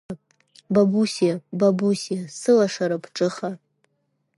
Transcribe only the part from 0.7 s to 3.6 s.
Бабусиа, Бабусиа, сылашара, бҿыха!